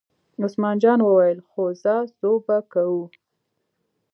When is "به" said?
2.45-2.57